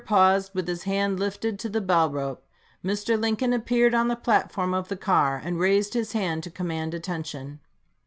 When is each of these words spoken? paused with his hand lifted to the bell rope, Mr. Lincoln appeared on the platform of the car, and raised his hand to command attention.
paused 0.03 0.49
with 0.55 0.67
his 0.67 0.81
hand 0.85 1.19
lifted 1.19 1.59
to 1.59 1.69
the 1.69 1.79
bell 1.79 2.09
rope, 2.09 2.43
Mr. 2.83 3.21
Lincoln 3.21 3.53
appeared 3.53 3.93
on 3.93 4.07
the 4.07 4.15
platform 4.15 4.73
of 4.73 4.87
the 4.87 4.97
car, 4.97 5.39
and 5.45 5.59
raised 5.59 5.93
his 5.93 6.13
hand 6.13 6.41
to 6.41 6.49
command 6.49 6.95
attention. 6.95 7.59